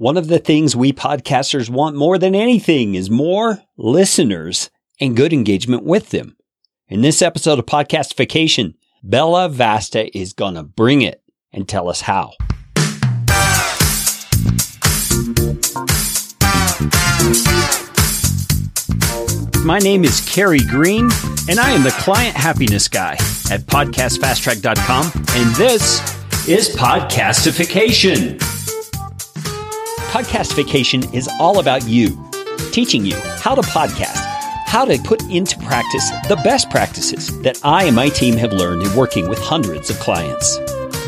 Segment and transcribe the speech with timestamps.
[0.00, 5.32] One of the things we podcasters want more than anything is more listeners and good
[5.32, 6.36] engagement with them.
[6.86, 11.20] In this episode of Podcastification, Bella Vasta is going to bring it
[11.52, 12.30] and tell us how.
[19.64, 21.10] My name is Carey Green,
[21.48, 23.14] and I am the client happiness guy
[23.50, 25.98] at podcastfasttrack.com, and this
[26.46, 28.57] is Podcastification.
[30.08, 32.08] Podcastification is all about you,
[32.72, 34.24] teaching you how to podcast,
[34.64, 38.82] how to put into practice the best practices that I and my team have learned
[38.82, 40.58] in working with hundreds of clients.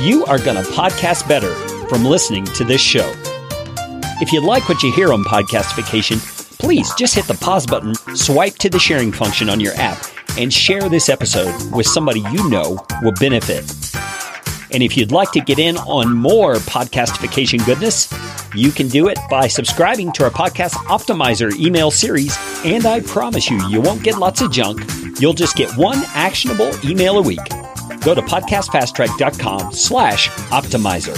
[0.00, 1.54] You are going to podcast better
[1.88, 3.10] from listening to this show.
[4.20, 6.18] If you like what you hear on Podcastification,
[6.58, 10.04] please just hit the pause button, swipe to the sharing function on your app,
[10.36, 13.64] and share this episode with somebody you know will benefit.
[14.72, 18.12] And if you'd like to get in on more podcastification goodness,
[18.54, 22.36] you can do it by subscribing to our podcast optimizer email series.
[22.64, 24.82] And I promise you, you won't get lots of junk.
[25.20, 27.44] You'll just get one actionable email a week.
[28.00, 31.16] Go to podcastfasttrack.com slash optimizer.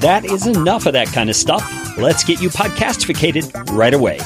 [0.00, 1.96] That is enough of that kind of stuff.
[1.96, 4.18] Let's get you podcastificated right away.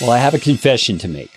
[0.00, 1.30] Well, I have a confession to make.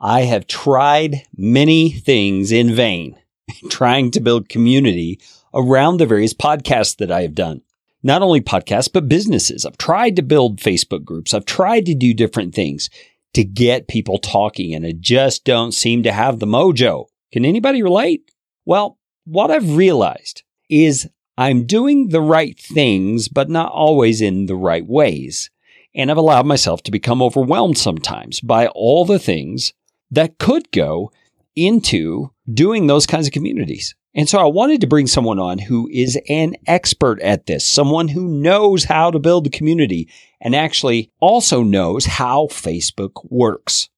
[0.00, 3.16] I have tried many things in vain
[3.68, 5.20] trying to build community
[5.52, 7.62] around the various podcasts that I have done.
[8.02, 9.66] Not only podcasts, but businesses.
[9.66, 11.34] I've tried to build Facebook groups.
[11.34, 12.90] I've tried to do different things
[13.34, 17.06] to get people talking and I just don't seem to have the mojo.
[17.32, 18.30] Can anybody relate?
[18.64, 24.56] Well, what I've realized is I'm doing the right things, but not always in the
[24.56, 25.50] right ways.
[25.94, 29.72] And I've allowed myself to become overwhelmed sometimes by all the things
[30.10, 31.12] that could go
[31.54, 33.94] into doing those kinds of communities.
[34.14, 38.08] And so I wanted to bring someone on who is an expert at this, someone
[38.08, 40.08] who knows how to build a community
[40.40, 43.88] and actually also knows how Facebook works.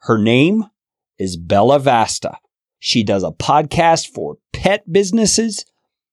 [0.00, 0.64] Her name
[1.18, 2.38] is Bella Vasta.
[2.78, 5.64] She does a podcast for pet businesses,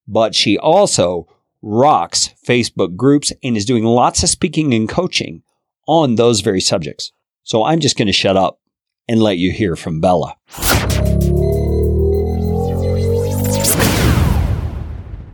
[0.07, 1.27] but she also
[1.61, 5.43] rocks Facebook groups and is doing lots of speaking and coaching
[5.87, 7.11] on those very subjects.
[7.43, 8.59] So I'm just going to shut up
[9.07, 10.35] and let you hear from Bella.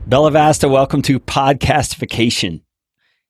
[0.07, 2.61] Bella Vasta, welcome to Podcastification.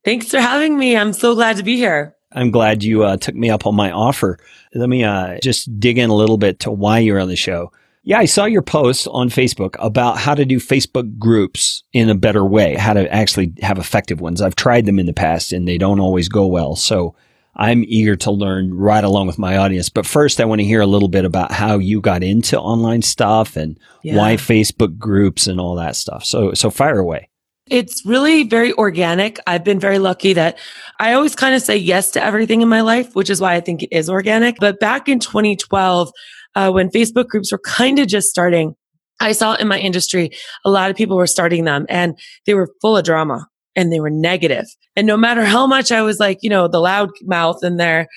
[0.06, 0.96] Thanks for having me.
[0.96, 2.16] I'm so glad to be here.
[2.32, 4.40] I'm glad you uh, took me up on my offer.
[4.74, 7.72] Let me uh, just dig in a little bit to why you're on the show.
[8.04, 12.16] Yeah, I saw your post on Facebook about how to do Facebook groups in a
[12.16, 14.42] better way, how to actually have effective ones.
[14.42, 16.76] I've tried them in the past and they don't always go well.
[16.76, 17.14] So
[17.56, 19.90] I'm eager to learn right along with my audience.
[19.90, 23.02] But first, I want to hear a little bit about how you got into online
[23.02, 24.16] stuff and yeah.
[24.16, 26.24] why Facebook groups and all that stuff.
[26.24, 27.30] So, so fire away.
[27.68, 29.40] It's really very organic.
[29.46, 30.58] I've been very lucky that
[31.00, 33.60] I always kind of say yes to everything in my life, which is why I
[33.60, 34.58] think it is organic.
[34.60, 36.12] But back in 2012,
[36.56, 38.76] uh, when Facebook groups were kind of just starting,
[39.20, 40.32] I saw in my industry,
[40.66, 44.00] a lot of people were starting them and they were full of drama and they
[44.00, 44.66] were negative.
[44.96, 48.08] And no matter how much I was like, you know, the loud mouth in there,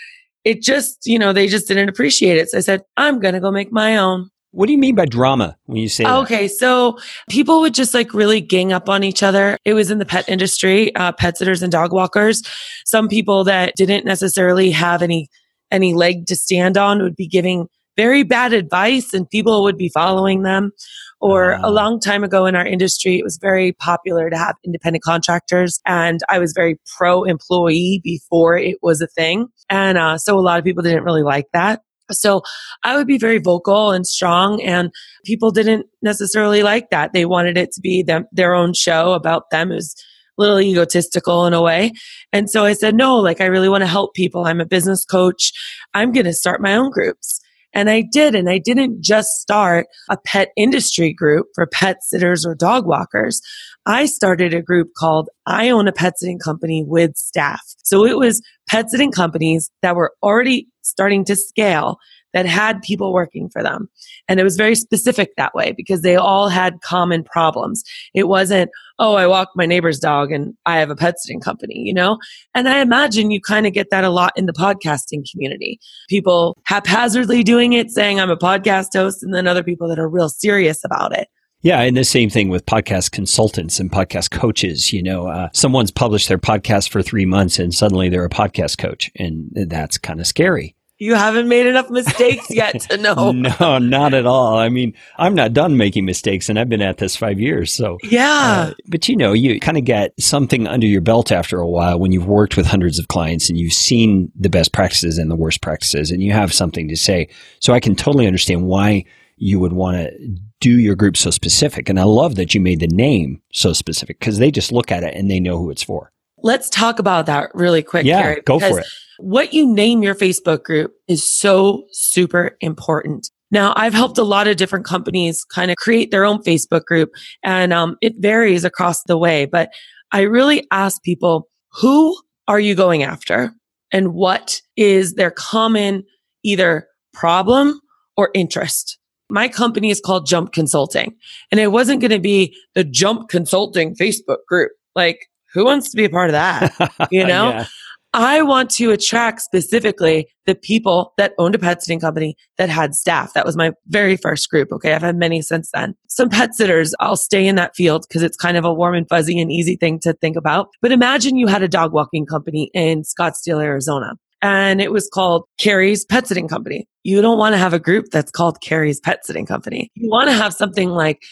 [0.45, 2.49] it just, you know, they just didn't appreciate it.
[2.51, 4.29] So I said, I'm going to go make my own.
[4.51, 6.55] What do you mean by drama when you say Okay, that?
[6.55, 6.99] so
[7.31, 9.57] people would just like really gang up on each other.
[9.65, 12.43] It was in the pet industry, uh, pet sitters and dog walkers.
[12.85, 15.29] Some people that didn't necessarily have any
[15.71, 17.67] any leg to stand on would be giving
[17.97, 20.73] very bad advice and people would be following them.
[21.21, 25.05] Or a long time ago in our industry, it was very popular to have independent
[25.05, 25.79] contractors.
[25.87, 29.47] And I was very pro employee before it was a thing.
[29.71, 31.83] And uh, so a lot of people didn't really like that.
[32.11, 32.43] So
[32.83, 34.91] I would be very vocal and strong and
[35.25, 37.13] people didn't necessarily like that.
[37.13, 39.71] They wanted it to be them, their own show about them.
[39.71, 39.95] It was
[40.39, 41.93] a little egotistical in a way.
[42.33, 44.45] And so I said, no, like I really want to help people.
[44.45, 45.53] I'm a business coach.
[45.95, 47.41] I'm going to start my own groups.
[47.75, 48.35] And I did.
[48.35, 53.41] And I didn't just start a pet industry group for pet sitters or dog walkers.
[53.87, 57.63] I started a group called I Own a Pet Sitting Company with Staff.
[57.83, 61.99] So it was pet sitting companies that were already starting to scale
[62.33, 63.89] that had people working for them.
[64.29, 67.85] And it was very specific that way because they all had common problems.
[68.15, 71.79] It wasn't, oh, I walk my neighbor's dog and I have a pet sitting company,
[71.79, 72.19] you know?
[72.55, 75.79] And I imagine you kind of get that a lot in the podcasting community.
[76.09, 80.09] People haphazardly doing it, saying I'm a podcast host, and then other people that are
[80.09, 81.29] real serious about it.
[81.63, 84.93] Yeah, and the same thing with podcast consultants and podcast coaches.
[84.93, 88.79] You know, uh, someone's published their podcast for three months and suddenly they're a podcast
[88.79, 90.75] coach, and that's kind of scary.
[91.03, 93.33] You haven't made enough mistakes yet to know.
[93.33, 94.57] no, not at all.
[94.57, 97.73] I mean, I'm not done making mistakes and I've been at this five years.
[97.73, 98.69] So, yeah.
[98.71, 101.99] Uh, but you know, you kind of get something under your belt after a while
[101.99, 105.35] when you've worked with hundreds of clients and you've seen the best practices and the
[105.35, 107.29] worst practices and you have something to say.
[107.59, 109.05] So I can totally understand why
[109.37, 111.89] you would want to do your group so specific.
[111.89, 115.03] And I love that you made the name so specific because they just look at
[115.03, 116.13] it and they know who it's for.
[116.45, 118.07] Let's talk about that really quick.
[118.07, 118.87] Yeah, Carey, go for it.
[119.23, 123.31] What you name your Facebook group is so super important.
[123.53, 127.13] Now, I've helped a lot of different companies kind of create their own Facebook group,
[127.45, 129.45] and um, it varies across the way.
[129.45, 129.71] But
[130.11, 132.17] I really ask people, who
[132.49, 133.53] are you going after?
[133.93, 136.03] And what is their common
[136.43, 137.81] either problem
[138.17, 138.99] or interest?
[139.31, 141.15] My company is called Jump Consulting,
[141.53, 144.73] and it wasn't going to be the Jump Consulting Facebook group.
[144.97, 146.73] Like, who wants to be a part of that?
[147.13, 147.51] You know?
[147.51, 147.67] yeah.
[148.15, 152.95] I want to attract specifically the people that owned a pet sitting company that had
[152.95, 153.33] staff.
[153.33, 154.71] That was my very first group.
[154.73, 154.93] Okay.
[154.93, 155.95] I've had many since then.
[156.09, 159.09] Some pet sitters, I'll stay in that field because it's kind of a warm and
[159.09, 160.69] fuzzy and easy thing to think about.
[160.83, 165.45] But imagine you had a dog walking company in Scottsdale, Arizona and it was called
[165.59, 166.89] Carey's Pet Sitting Company.
[167.05, 169.91] You don't want to have a group that's called Carey's Pet Sitting Company.
[169.95, 171.23] You want to have something like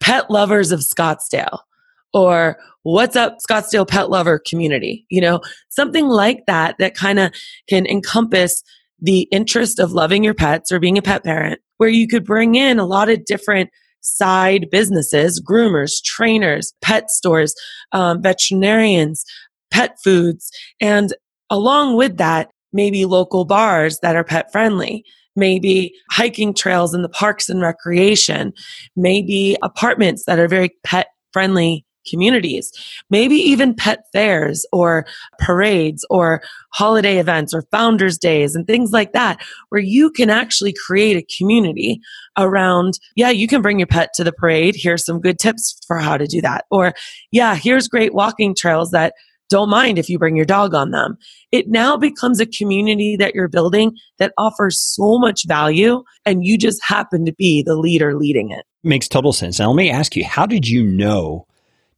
[0.00, 1.58] Pet Lovers of Scottsdale
[2.14, 7.32] or what's up Scottsdale pet lover community, you know, something like that that kind of
[7.68, 8.62] can encompass
[9.00, 12.54] the interest of loving your pets or being a pet parent where you could bring
[12.54, 13.68] in a lot of different
[14.00, 17.54] side businesses, groomers, trainers, pet stores,
[17.92, 19.24] um, veterinarians,
[19.70, 20.50] pet foods,
[20.80, 21.14] and
[21.50, 25.04] along with that, maybe local bars that are pet friendly
[25.36, 28.52] maybe hiking trails in the parks and recreation,
[28.96, 32.72] maybe apartments that are very pet friendly communities,
[33.10, 35.06] maybe even pet fairs or
[35.38, 36.42] parades or
[36.72, 41.36] holiday events or founders days and things like that, where you can actually create a
[41.36, 42.00] community
[42.36, 44.74] around, yeah, you can bring your pet to the parade.
[44.76, 46.64] Here's some good tips for how to do that.
[46.70, 46.94] Or,
[47.30, 49.14] yeah, here's great walking trails that
[49.50, 51.16] don't mind if you bring your dog on them.
[51.52, 56.58] It now becomes a community that you're building that offers so much value and you
[56.58, 58.64] just happen to be the leader leading it.
[58.82, 59.58] Makes total sense.
[59.58, 61.46] Now let me ask you, how did you know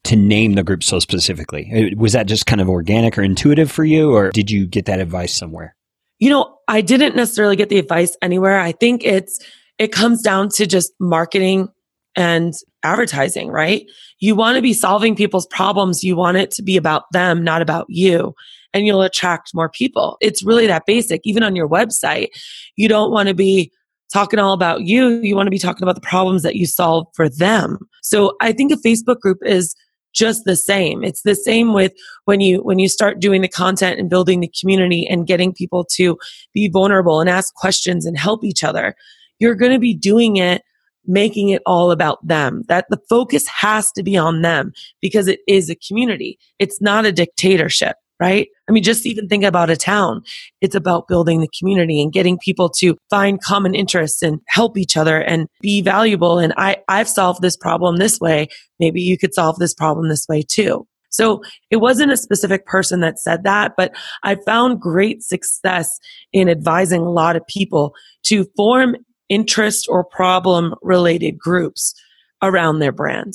[0.07, 1.71] to name the group so specifically?
[1.73, 4.87] Uh, was that just kind of organic or intuitive for you, or did you get
[4.87, 5.75] that advice somewhere?
[6.19, 8.59] You know, I didn't necessarily get the advice anywhere.
[8.59, 9.39] I think it's,
[9.79, 11.69] it comes down to just marketing
[12.17, 13.85] and advertising, right?
[14.21, 16.03] You want to be solving people's problems.
[16.03, 18.35] You want it to be about them, not about you.
[18.73, 20.17] And you'll attract more people.
[20.21, 21.21] It's really that basic.
[21.25, 22.29] Even on your website,
[22.77, 23.71] you don't want to be
[24.13, 25.09] talking all about you.
[25.21, 27.79] You want to be talking about the problems that you solve for them.
[28.03, 29.75] So I think a Facebook group is
[30.17, 31.05] just the same.
[31.05, 31.93] It's the same with
[32.25, 35.85] when you when you start doing the content and building the community and getting people
[35.93, 36.19] to
[36.53, 38.97] be vulnerable and ask questions and help each other.
[39.39, 40.63] You're going to be doing it
[41.09, 42.63] making it all about them.
[42.69, 46.39] That the focus has to be on them because it is a community.
[46.59, 48.49] It's not a dictatorship right?
[48.69, 50.23] I mean, just even think about a town.
[50.61, 54.97] It's about building the community and getting people to find common interests and help each
[54.97, 56.39] other and be valuable.
[56.39, 58.49] And I, I've solved this problem this way.
[58.81, 60.87] Maybe you could solve this problem this way too.
[61.11, 65.89] So it wasn't a specific person that said that, but I found great success
[66.33, 68.97] in advising a lot of people to form
[69.29, 71.95] interest or problem related groups
[72.43, 73.35] around their brand.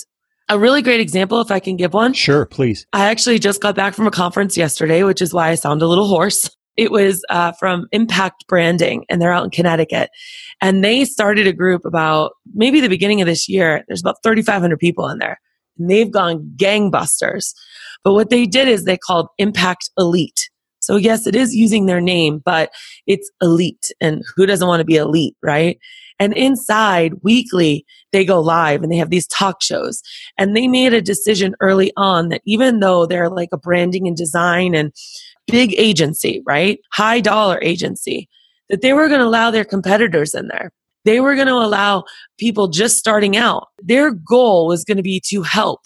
[0.49, 2.13] A really great example, if I can give one.
[2.13, 2.85] Sure, please.
[2.93, 5.87] I actually just got back from a conference yesterday, which is why I sound a
[5.87, 6.49] little hoarse.
[6.77, 10.09] It was uh, from Impact Branding, and they're out in Connecticut.
[10.61, 13.83] And they started a group about maybe the beginning of this year.
[13.87, 15.39] There's about 3,500 people in there,
[15.77, 17.53] and they've gone gangbusters.
[18.03, 20.49] But what they did is they called Impact Elite.
[20.79, 22.71] So yes, it is using their name, but
[23.05, 23.91] it's elite.
[24.01, 25.77] And who doesn't want to be elite, right?
[26.21, 30.03] And inside weekly, they go live and they have these talk shows.
[30.37, 34.15] And they made a decision early on that even though they're like a branding and
[34.15, 34.93] design and
[35.47, 36.79] big agency, right?
[36.93, 38.29] High dollar agency,
[38.69, 40.71] that they were going to allow their competitors in there.
[41.05, 42.03] They were going to allow
[42.37, 43.69] people just starting out.
[43.81, 45.81] Their goal was going to be to help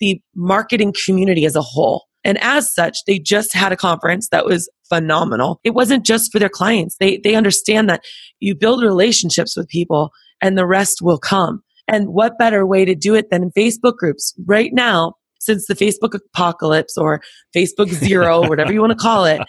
[0.00, 2.07] the marketing community as a whole.
[2.24, 5.60] And as such, they just had a conference that was phenomenal.
[5.64, 6.96] It wasn't just for their clients.
[6.98, 8.04] They, they understand that
[8.40, 10.10] you build relationships with people
[10.40, 11.62] and the rest will come.
[11.86, 15.74] And what better way to do it than in Facebook groups right now, since the
[15.74, 17.22] Facebook apocalypse or
[17.56, 19.40] Facebook zero, whatever you want to call it,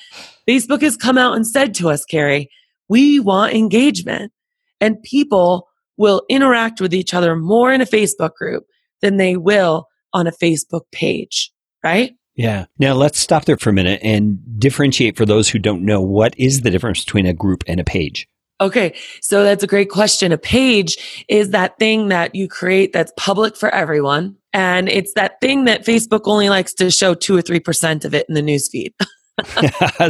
[0.47, 2.49] Facebook has come out and said to us, Carey,
[2.87, 4.31] we want engagement
[4.79, 8.65] and people will interact with each other more in a Facebook group
[9.01, 11.51] than they will on a Facebook page,
[11.83, 12.13] right?
[12.39, 12.67] Yeah.
[12.77, 16.33] Now let's stop there for a minute and differentiate for those who don't know what
[16.39, 18.29] is the difference between a group and a page?
[18.61, 18.95] Okay.
[19.21, 20.31] So that's a great question.
[20.31, 24.37] A page is that thing that you create that's public for everyone.
[24.53, 28.25] And it's that thing that Facebook only likes to show two or 3% of it
[28.29, 28.93] in the newsfeed.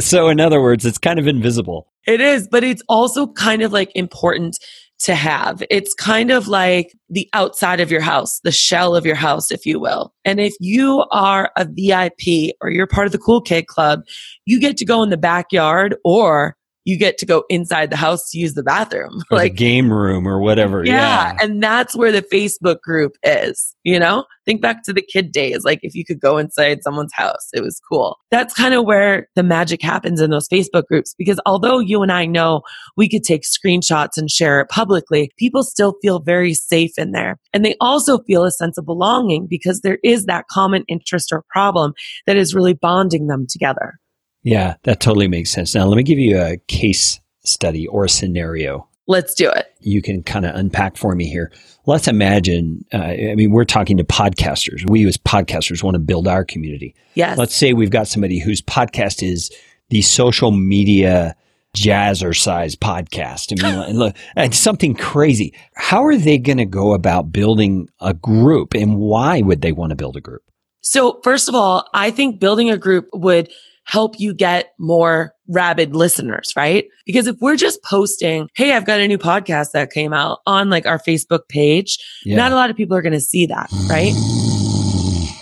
[0.00, 1.88] so, in other words, it's kind of invisible.
[2.06, 4.56] It is, but it's also kind of like important
[5.00, 5.62] to have.
[5.70, 9.64] It's kind of like the outside of your house, the shell of your house, if
[9.64, 10.12] you will.
[10.24, 14.02] And if you are a VIP or you're part of the cool kid club,
[14.44, 18.30] you get to go in the backyard or you get to go inside the house
[18.30, 19.22] to use the bathroom.
[19.30, 20.84] Or like the game room or whatever.
[20.84, 20.94] Yeah,
[21.32, 21.36] yeah.
[21.40, 24.24] And that's where the Facebook group is, you know?
[24.46, 25.64] Think back to the kid days.
[25.64, 28.18] Like if you could go inside someone's house, it was cool.
[28.30, 32.10] That's kind of where the magic happens in those Facebook groups because although you and
[32.10, 32.62] I know
[32.96, 37.36] we could take screenshots and share it publicly, people still feel very safe in there.
[37.52, 41.44] And they also feel a sense of belonging because there is that common interest or
[41.50, 41.92] problem
[42.26, 43.98] that is really bonding them together.
[44.42, 45.74] Yeah, that totally makes sense.
[45.74, 48.88] Now, let me give you a case study or a scenario.
[49.06, 49.74] Let's do it.
[49.80, 51.52] You can kind of unpack for me here.
[51.86, 54.88] Let's imagine, uh, I mean, we're talking to podcasters.
[54.88, 56.94] We as podcasters want to build our community.
[57.14, 57.36] Yes.
[57.36, 59.50] Let's say we've got somebody whose podcast is
[59.88, 61.34] the social media
[61.76, 63.64] jazzercise podcast.
[63.64, 65.54] I mean, look, it's something crazy.
[65.74, 69.90] How are they going to go about building a group and why would they want
[69.90, 70.42] to build a group?
[70.82, 73.50] So, first of all, I think building a group would
[73.90, 76.84] help you get more rabid listeners, right?
[77.06, 80.70] Because if we're just posting, Hey, I've got a new podcast that came out on
[80.70, 82.36] like our Facebook page, yeah.
[82.36, 84.14] not a lot of people are going to see that, right?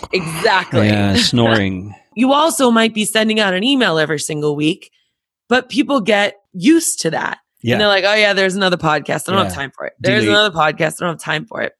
[0.13, 0.87] exactly.
[0.87, 1.93] Yeah, snoring.
[2.15, 4.89] you also might be sending out an email every single week,
[5.47, 7.37] but people get used to that.
[7.61, 7.73] Yeah.
[7.73, 9.29] And they're like, oh, yeah, there's another podcast.
[9.29, 9.43] I don't yeah.
[9.43, 9.93] have time for it.
[9.99, 10.29] There's Delete.
[10.29, 10.95] another podcast.
[10.99, 11.73] I don't have time for it.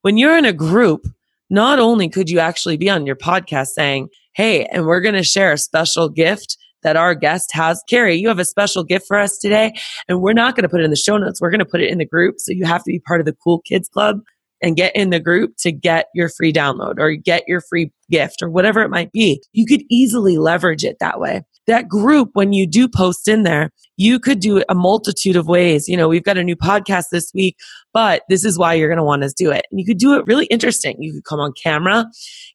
[0.00, 1.06] When you're in a group,
[1.50, 5.24] not only could you actually be on your podcast saying, Hey, and we're going to
[5.24, 7.82] share a special gift that our guest has.
[7.88, 9.72] Carey, you have a special gift for us today,
[10.06, 11.40] and we're not going to put it in the show notes.
[11.40, 12.36] We're going to put it in the group.
[12.38, 14.20] So you have to be part of the Cool Kids Club
[14.62, 18.40] and get in the group to get your free download or get your free gift
[18.40, 19.42] or whatever it might be.
[19.54, 21.42] You could easily leverage it that way.
[21.66, 25.48] That group, when you do post in there, you could do it a multitude of
[25.48, 25.88] ways.
[25.88, 27.56] You know, we've got a new podcast this week,
[27.92, 29.66] but this is why you're going to want to do it.
[29.72, 30.94] And you could do it really interesting.
[31.00, 32.06] You could come on camera.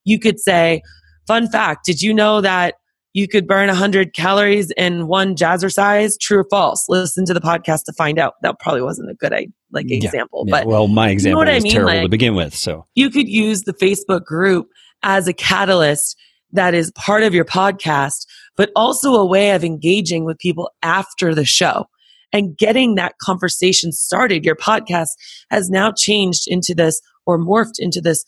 [0.05, 0.81] You could say,
[1.27, 2.75] Fun fact Did you know that
[3.13, 6.19] you could burn 100 calories in one jazzercise?
[6.19, 6.85] True or false?
[6.89, 8.33] Listen to the podcast to find out.
[8.41, 9.33] That probably wasn't a good
[9.71, 11.71] like example, yeah, but well, my example you know was I mean?
[11.71, 12.55] terrible like, to begin with.
[12.55, 14.67] So you could use the Facebook group
[15.03, 16.17] as a catalyst
[16.51, 18.25] that is part of your podcast,
[18.55, 21.85] but also a way of engaging with people after the show
[22.31, 24.45] and getting that conversation started.
[24.45, 25.09] Your podcast
[25.49, 28.23] has now changed into this or morphed into this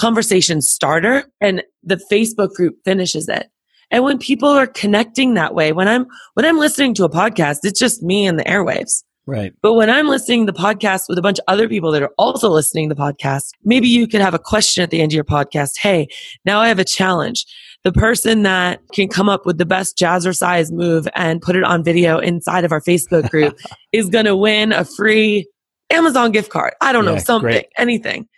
[0.00, 3.50] conversation starter and the Facebook group finishes it.
[3.90, 7.58] And when people are connecting that way, when I'm when I'm listening to a podcast,
[7.64, 9.04] it's just me and the airwaves.
[9.26, 9.52] Right.
[9.62, 12.12] But when I'm listening to the podcast with a bunch of other people that are
[12.16, 15.14] also listening to the podcast, maybe you could have a question at the end of
[15.14, 15.78] your podcast.
[15.78, 16.08] Hey,
[16.44, 17.44] now I have a challenge.
[17.84, 21.84] The person that can come up with the best jazzercise move and put it on
[21.84, 23.58] video inside of our Facebook group
[23.92, 25.46] is going to win a free
[25.90, 26.72] Amazon gift card.
[26.80, 27.66] I don't yeah, know, something, great.
[27.76, 28.28] anything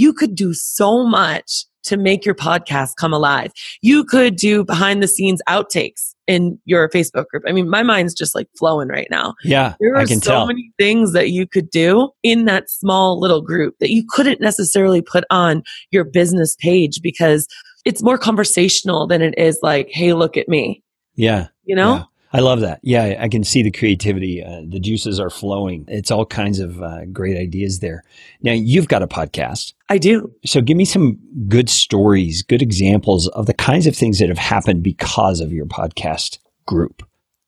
[0.00, 3.52] you could do so much to make your podcast come alive.
[3.82, 7.42] You could do behind the scenes outtakes in your Facebook group.
[7.46, 9.34] I mean, my mind's just like flowing right now.
[9.44, 9.74] Yeah.
[9.80, 10.46] There are so tell.
[10.46, 15.02] many things that you could do in that small little group that you couldn't necessarily
[15.02, 17.46] put on your business page because
[17.84, 20.82] it's more conversational than it is like, hey, look at me.
[21.14, 21.48] Yeah.
[21.64, 21.96] You know?
[21.96, 22.04] Yeah.
[22.32, 22.80] I love that.
[22.82, 24.42] Yeah, I can see the creativity.
[24.42, 25.84] Uh, the juices are flowing.
[25.88, 28.04] It's all kinds of uh, great ideas there.
[28.42, 29.72] Now, you've got a podcast.
[29.88, 30.32] I do.
[30.46, 31.18] So, give me some
[31.48, 35.66] good stories, good examples of the kinds of things that have happened because of your
[35.66, 37.02] podcast group.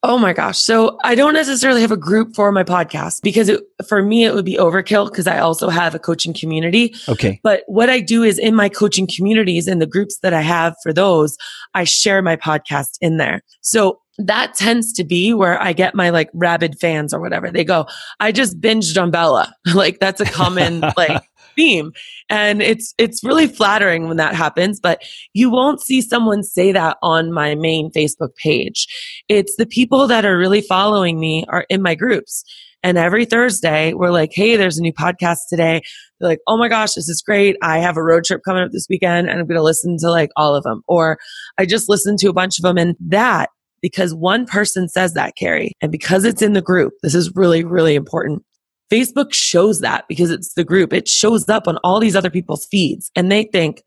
[0.05, 0.59] Oh my gosh.
[0.59, 4.35] So I don't necessarily have a group for my podcast because it, for me, it
[4.35, 6.93] would be overkill because I also have a coaching community.
[7.09, 7.39] Okay.
[7.45, 10.75] But what I do is in my coaching communities and the groups that I have
[10.83, 11.39] for those,
[11.75, 13.43] I share my podcast in there.
[13.61, 17.51] So that tends to be where I get my like rabid fans or whatever.
[17.51, 17.87] They go,
[18.21, 19.55] I just binged on Bella.
[19.75, 21.23] like that's a common like
[21.57, 21.93] theme.
[22.29, 25.03] And it's it's really flattering when that happens, but
[25.33, 28.87] you won't see someone say that on my main Facebook page.
[29.29, 32.45] It's the people that are really following me are in my groups.
[32.85, 35.83] And every Thursday, we're like, hey, there's a new podcast today.
[36.19, 37.57] They're like, oh my gosh, this is great.
[37.63, 40.11] I have a road trip coming up this weekend and I'm going to listen to
[40.11, 40.83] like all of them.
[40.89, 41.17] Or
[41.59, 42.79] I just listened to a bunch of them.
[42.79, 43.51] And that
[43.83, 47.65] because one person says that, Carey, and because it's in the group, this is really,
[47.65, 48.43] really important.
[48.91, 50.93] Facebook shows that because it's the group.
[50.93, 53.83] It shows up on all these other people's feeds and they think,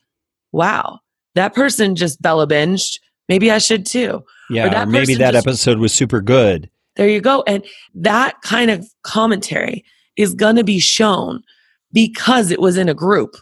[0.51, 0.99] wow,
[1.35, 2.99] that person just Bella binged.
[3.29, 4.23] Maybe I should too.
[4.49, 4.67] Yeah.
[4.67, 6.69] Or that Or maybe that just- episode was super good.
[6.95, 7.43] There you go.
[7.45, 9.83] And that kind of commentary
[10.17, 11.43] is going to be shown
[11.91, 13.35] because it was in a group.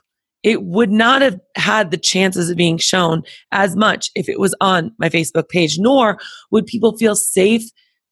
[0.44, 4.56] It would not have had the chances of being shown as much if it was
[4.60, 6.20] on my Facebook page, nor
[6.52, 7.64] would people feel safe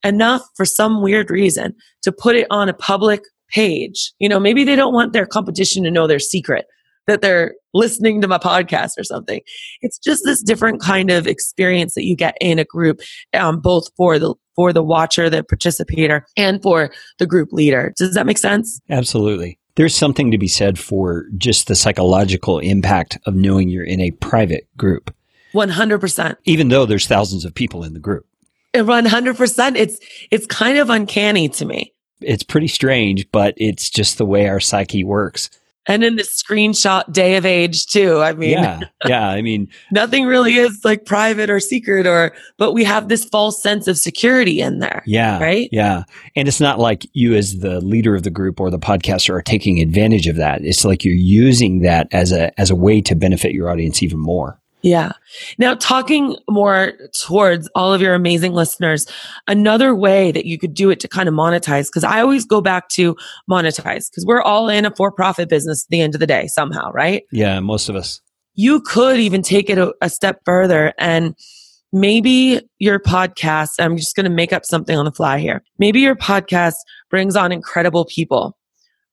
[0.04, 4.14] enough for some weird reason to put it on a public page.
[4.20, 6.66] You know, maybe they don't want their competition to know their secret
[7.08, 9.42] that they're listening to my podcast or something.
[9.82, 13.02] It's just this different kind of experience that you get in a group,
[13.34, 17.94] um, both for the for the watcher, the participator, and for the group leader.
[17.98, 18.80] Does that make sense?
[18.90, 19.58] Absolutely.
[19.76, 24.12] There's something to be said for just the psychological impact of knowing you're in a
[24.12, 25.14] private group,
[25.54, 26.38] One hundred percent.
[26.46, 28.26] even though there's thousands of people in the group.
[28.74, 29.78] One hundred percent.
[29.78, 30.00] It's
[30.30, 31.94] it's kind of uncanny to me.
[32.22, 35.50] It's pretty strange, but it's just the way our psyche works.
[35.88, 38.20] And in the screenshot day of age too.
[38.20, 38.82] I mean, yeah.
[39.08, 39.28] Yeah.
[39.28, 43.62] I mean, nothing really is like private or secret or but we have this false
[43.62, 45.02] sense of security in there.
[45.08, 45.40] yeah.
[45.42, 45.70] Right?
[45.72, 46.04] Yeah.
[46.36, 49.42] And it's not like you, as the leader of the group or the podcaster, are
[49.42, 50.62] taking advantage of that.
[50.64, 54.20] It's like you're using that as a, as a way to benefit your audience even
[54.20, 54.61] more.
[54.84, 55.12] Yeah.
[55.58, 59.06] Now, talking more towards all of your amazing listeners,
[59.48, 62.62] another way that you could do it to kind of monetize, because I always go
[62.62, 63.16] back to
[63.50, 66.48] monetize, because we're all in a for profit business at the end of the day,
[66.48, 67.24] somehow, right?
[67.32, 67.60] Yeah.
[67.60, 68.22] Most of us.
[68.54, 71.36] You could even take it a, a step further and
[71.94, 75.62] maybe your podcast, I'm just going to make up something on the fly here.
[75.78, 76.76] Maybe your podcast
[77.10, 78.58] brings on incredible people,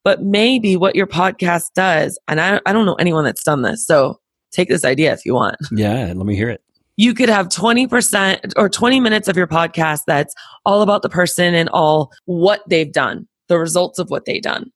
[0.05, 3.85] but maybe what your podcast does, and I, I don't know anyone that's done this.
[3.85, 4.21] So
[4.53, 6.13] take this idea if you want Yeah.
[6.15, 6.63] Let me hear it.
[6.97, 11.55] you could have 20% or 20 minutes of your podcast that's all about the person
[11.55, 14.71] and all what they've done, the results of what they've done.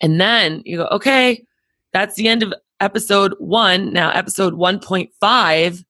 [0.00, 1.44] And then you go, okay,
[1.92, 3.92] that's the end of episode one.
[3.92, 5.84] Now, episode 1.5,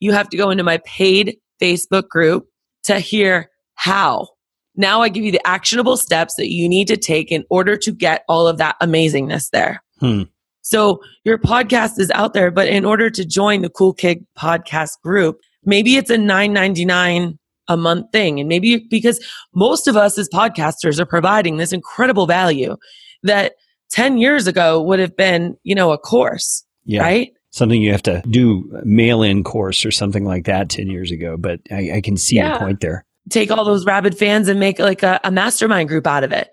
[0.00, 2.48] you have to go into my paid Facebook group
[2.84, 4.28] to hear how.
[4.76, 7.92] Now I give you the actionable steps that you need to take in order to
[7.92, 9.82] get all of that amazingness there.
[10.00, 10.22] Hmm.
[10.68, 15.00] So your podcast is out there, but in order to join the Cool Kid podcast
[15.02, 18.38] group, maybe it's a nine ninety nine a month thing.
[18.38, 19.18] And maybe because
[19.54, 22.76] most of us as podcasters are providing this incredible value
[23.22, 23.54] that
[23.92, 27.00] 10 years ago would have been, you know, a course, Yeah.
[27.02, 27.30] right?
[27.50, 31.36] Something you have to do mail in course or something like that 10 years ago.
[31.38, 32.50] But I, I can see Yeah.
[32.50, 33.04] your point there.
[33.30, 36.48] Take all those rabid fans and make like a, a mastermind group out of it.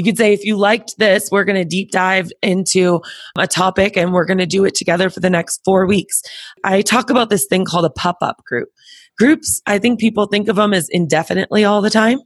[0.00, 3.02] You could say, if you liked this, we're going to deep dive into
[3.36, 6.22] a topic and we're going to do it together for the next four weeks.
[6.64, 8.70] I talk about this thing called a pop up group.
[9.18, 12.18] Groups, I think people think of them as indefinitely all the time,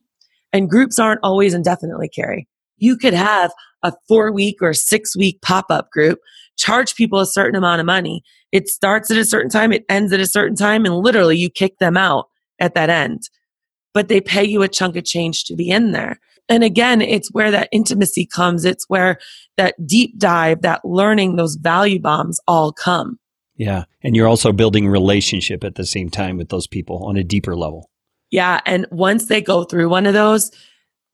[0.53, 2.47] and groups aren't always indefinitely, Carey.
[2.77, 3.51] You could have
[3.83, 6.21] a four week or six week pop up group,
[6.57, 8.23] charge people a certain amount of money.
[8.53, 11.51] It starts at a certain time, it ends at a certain time, and literally you
[11.51, 12.29] kick them out
[12.61, 13.23] at that end.
[13.93, 16.21] But they pay you a chunk of change to be in there.
[16.49, 18.65] And again, it's where that intimacy comes.
[18.65, 19.19] It's where
[19.57, 23.19] that deep dive, that learning, those value bombs all come.
[23.57, 23.85] Yeah.
[24.03, 27.57] And you're also building relationship at the same time with those people on a deeper
[27.57, 27.91] level.
[28.31, 28.61] Yeah.
[28.67, 30.51] And once they go through one of those,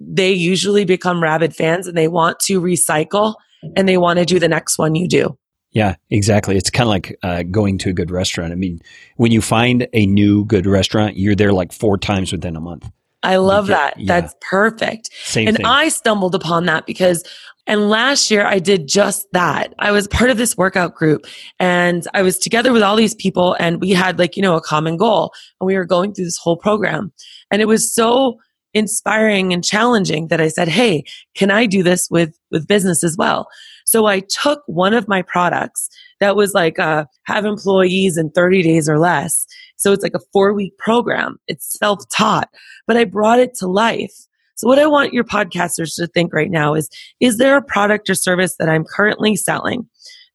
[0.01, 3.35] they usually become rabid fans and they want to recycle
[3.77, 5.37] and they want to do the next one you do.
[5.73, 6.57] Yeah, exactly.
[6.57, 8.53] It's kind of like uh, going to a good restaurant.
[8.53, 8.81] I mean,
[9.17, 12.91] when you find a new good restaurant, you're there like four times within a month.
[13.23, 13.95] I love that.
[14.07, 15.11] That's perfect.
[15.25, 15.67] Same and thing.
[15.67, 17.23] I stumbled upon that because,
[17.67, 19.75] and last year I did just that.
[19.79, 21.27] I was part of this workout group
[21.59, 24.61] and I was together with all these people and we had like, you know, a
[24.61, 27.13] common goal and we were going through this whole program.
[27.51, 28.39] And it was so
[28.73, 31.05] inspiring and challenging that I said, Hey,
[31.35, 33.49] can I do this with, with business as well?
[33.91, 35.89] So I took one of my products
[36.21, 39.47] that was like, uh, have employees in 30 days or less.
[39.75, 41.39] So it's like a four week program.
[41.49, 42.49] It's self taught,
[42.87, 44.15] but I brought it to life.
[44.55, 48.09] So what I want your podcasters to think right now is, is there a product
[48.09, 49.89] or service that I'm currently selling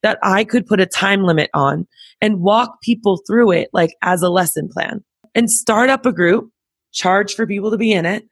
[0.04, 1.88] that I could put a time limit on
[2.20, 5.02] and walk people through it like as a lesson plan
[5.34, 6.50] and start up a group,
[6.92, 8.26] charge for people to be in it,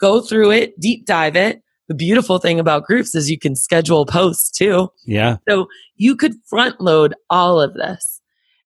[0.00, 1.62] go through it, deep dive it.
[1.88, 4.88] The beautiful thing about groups is you can schedule posts too.
[5.04, 5.36] yeah.
[5.48, 5.66] So
[5.96, 8.20] you could front load all of this.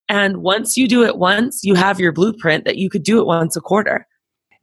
[0.07, 3.25] And once you do it once, you have your blueprint that you could do it
[3.27, 4.07] once a quarter.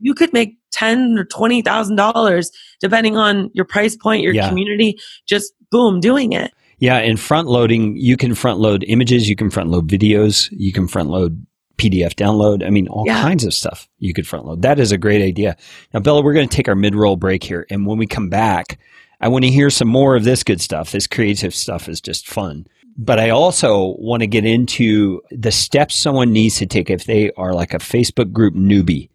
[0.00, 4.48] You could make ten or twenty thousand dollars depending on your price point, your Yeah.
[4.48, 6.52] community, just boom, doing it.
[6.78, 6.96] Yeah.
[6.98, 10.88] And front loading, you can front load images, you can front load videos, you can
[10.88, 12.64] front load PDF download.
[12.64, 13.20] I mean, all Yeah.
[13.20, 14.62] kinds of stuff you could front load.
[14.62, 15.56] That is a great idea.
[15.92, 17.66] Now, Bella, we're going to take our mid roll break here.
[17.70, 18.78] And when we come back,
[19.20, 20.92] I want to hear some more of this good stuff.
[20.92, 22.66] This creative stuff is just fun.
[22.98, 27.30] But I also want to get into the steps someone needs to take if they
[27.36, 29.10] are like a Facebook group newbie.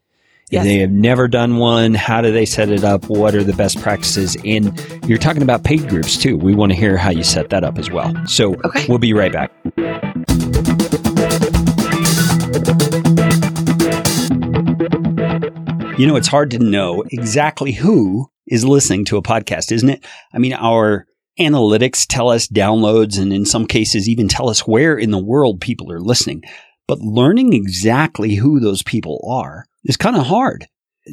[0.50, 0.64] If Yes.
[0.66, 3.06] they have never done one, how do they set it up?
[3.10, 4.36] What are the best practices?
[4.46, 4.74] And
[5.08, 6.38] you're talking about paid groups too.
[6.38, 8.14] We want to hear how you set that up as well.
[8.28, 8.86] So Okay.
[8.90, 9.52] we'll be right back.
[15.98, 20.06] You know, it's hard to know exactly who is listening to a podcast, isn't it?
[20.34, 21.06] I mean, our
[21.40, 25.60] analytics tell us downloads and in some cases even tell us where in the world
[25.60, 26.44] people are listening.
[26.88, 30.66] But learning exactly who those people are is kind of hard.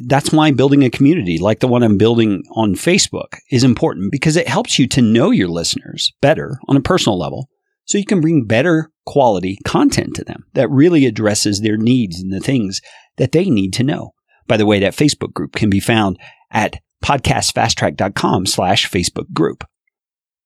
[0.07, 4.37] That's why building a community like the one I'm building on Facebook is important because
[4.37, 7.49] it helps you to know your listeners better on a personal level
[7.85, 12.31] so you can bring better quality content to them that really addresses their needs and
[12.31, 12.81] the things
[13.17, 14.13] that they need to know.
[14.49, 16.19] By the way, that Facebook group can be found
[16.51, 19.63] at podcastfasttrack.com slash Facebook group.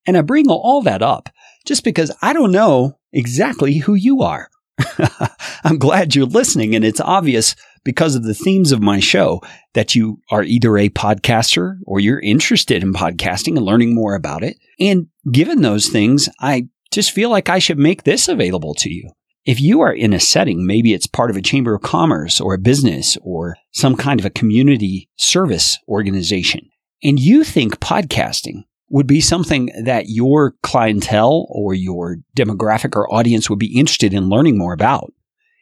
[0.06, 1.30] And I bring all that up
[1.66, 4.50] just because I don't know exactly who you are.
[5.64, 9.42] I'm glad you're listening and it's obvious because of the themes of my show
[9.74, 14.44] that you are either a podcaster or you're interested in podcasting and learning more about
[14.44, 14.58] it.
[14.80, 19.10] And given those things, I just feel like I should make this available to you.
[19.46, 22.54] If you are in a setting, maybe it's part of a chamber of commerce or
[22.54, 26.70] a business or some kind of a community service organization,
[27.04, 33.50] and you think podcasting would be something that your clientele or your demographic or audience
[33.50, 35.12] would be interested in learning more about,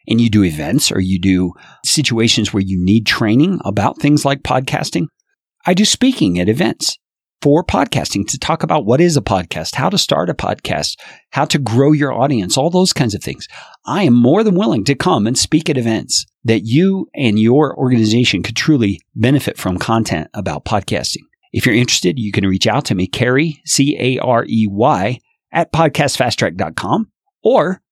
[0.06, 1.52] and you do events or you do
[1.84, 5.06] situations where you need training about things like podcasting,
[5.66, 6.98] I do speaking at events
[7.42, 10.96] for podcasting to talk about what is a podcast, how to start a podcast,
[11.30, 13.48] how to grow your audience, all those kinds of things.
[13.84, 17.76] I am more than willing to come and speak at events that you and your
[17.76, 21.24] organization could truly benefit from content about podcasting.
[21.52, 25.18] If you're interested, you can reach out to me, Carey, C A R E Y,
[25.52, 27.10] at podcastfasttrack.com,
[27.42, 27.82] or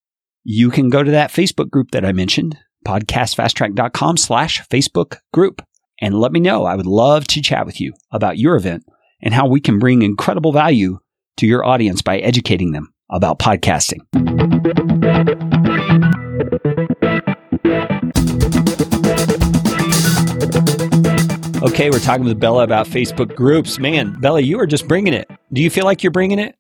[0.45, 5.61] you can go to that Facebook group that I mentioned, podcastfasttrack.com slash Facebook group,
[6.01, 6.65] and let me know.
[6.65, 8.85] I would love to chat with you about your event
[9.23, 10.99] and how we can bring incredible value
[11.37, 14.01] to your audience by educating them about podcasting.
[21.63, 23.79] Okay, we're talking with Bella about Facebook groups.
[23.79, 25.31] Man, Bella, you are just bringing it.
[25.53, 26.57] Do you feel like you're bringing it?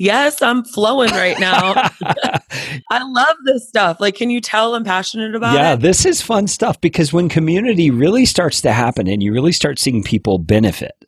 [0.00, 1.74] Yes, I'm flowing right now.
[2.90, 4.00] I love this stuff.
[4.00, 5.80] Like, can you tell I'm passionate about yeah, it?
[5.80, 9.78] this is fun stuff because when community really starts to happen and you really start
[9.78, 10.99] seeing people benefit,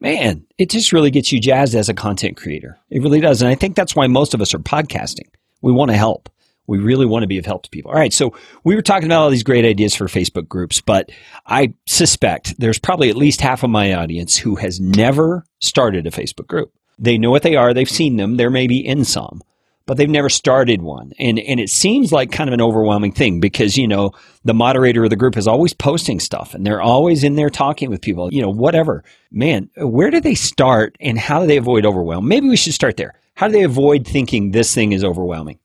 [0.00, 2.78] man, it just really gets you jazzed as a content creator.
[2.90, 3.42] It really does.
[3.42, 5.28] And I think that's why most of us are podcasting.
[5.60, 6.28] We want to help.
[6.66, 7.90] We really want to be of help to people.
[7.90, 8.12] All right.
[8.12, 11.10] So we were talking about all these great ideas for Facebook groups, but
[11.46, 16.12] I suspect there's probably at least half of my audience who has never started a
[16.12, 16.72] Facebook group.
[16.98, 17.74] They know what they are.
[17.74, 18.36] They've seen them.
[18.36, 19.42] They're maybe in some,
[19.86, 21.12] but they've never started one.
[21.18, 24.12] And, and it seems like kind of an overwhelming thing because, you know,
[24.44, 27.90] the moderator of the group is always posting stuff and they're always in there talking
[27.90, 29.02] with people, you know, whatever.
[29.30, 32.28] Man, where do they start and how do they avoid overwhelm?
[32.28, 33.14] Maybe we should start there.
[33.34, 35.58] How do they avoid thinking this thing is overwhelming?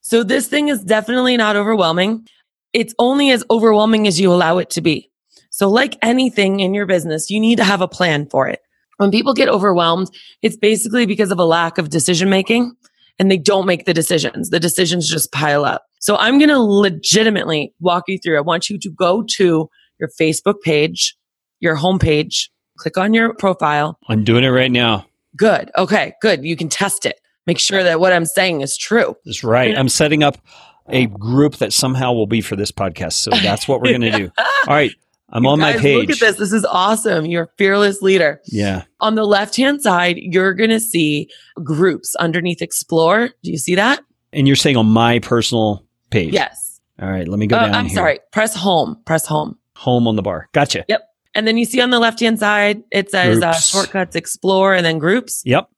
[0.00, 2.26] So, this thing is definitely not overwhelming.
[2.72, 5.10] It's only as overwhelming as you allow it to be.
[5.50, 8.60] So, like anything in your business, you need to have a plan for it.
[8.96, 10.08] When people get overwhelmed,
[10.42, 12.74] it's basically because of a lack of decision making
[13.20, 14.50] and they don't make the decisions.
[14.50, 15.84] The decisions just pile up.
[16.00, 18.38] So, I'm going to legitimately walk you through.
[18.38, 21.14] I want you to go to your Facebook page,
[21.60, 23.98] your homepage, click on your profile.
[24.08, 25.06] I'm doing it right now.
[25.36, 25.70] Good.
[25.76, 26.42] Okay, good.
[26.42, 27.20] You can test it.
[27.46, 29.16] Make sure that what I'm saying is true.
[29.24, 29.76] That's right.
[29.76, 30.38] I'm setting up
[30.88, 33.12] a group that somehow will be for this podcast.
[33.12, 34.32] So that's what we're going to do.
[34.38, 34.92] All right.
[35.32, 36.08] I'm on my page.
[36.08, 36.36] Look at this.
[36.36, 37.26] This is awesome.
[37.26, 38.40] You're a fearless leader.
[38.46, 38.82] Yeah.
[39.00, 41.28] On the left hand side, you're going to see
[41.62, 43.28] groups underneath Explore.
[43.42, 44.00] Do you see that?
[44.32, 46.32] And you're saying on my personal page.
[46.32, 46.80] Yes.
[47.00, 47.26] All right.
[47.28, 47.94] Let me go Uh, down I'm here.
[47.96, 48.20] sorry.
[48.32, 48.96] Press home.
[49.06, 49.56] Press home.
[49.76, 50.48] Home on the bar.
[50.52, 50.84] Gotcha.
[50.88, 51.02] Yep.
[51.34, 54.84] And then you see on the left hand side, it says uh, shortcuts, explore, and
[54.84, 55.42] then groups.
[55.44, 55.68] Yep.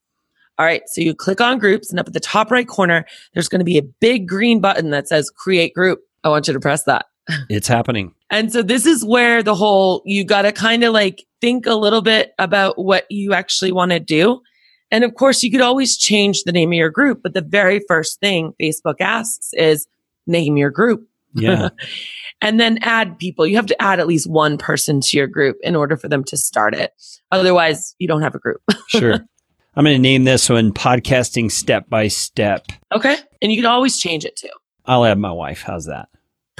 [0.59, 0.83] All right.
[0.87, 3.65] So you click on groups, and up at the top right corner, there's going to
[3.65, 6.01] be a big green button that says create group.
[6.25, 7.07] I want you to press that.
[7.49, 8.15] It's happening.
[8.31, 11.75] And so this is where the whole, you got to kind of like think a
[11.75, 14.41] little bit about what you actually want to do.
[14.91, 17.81] And of course, you could always change the name of your group, but the very
[17.89, 19.87] first thing Facebook asks is
[20.27, 21.71] name your group Yeah.
[22.43, 23.47] and then add people.
[23.47, 26.25] You have to add at least one person to your group in order for them
[26.25, 26.93] to start it.
[27.31, 28.61] Otherwise, you don't have a group.
[28.89, 29.15] sure.
[29.75, 32.67] I'm going to name this one podcasting step by step.
[32.95, 33.17] okay.
[33.41, 34.51] And you can always change it too.
[34.85, 35.63] I'll add my wife.
[35.63, 36.09] How's that?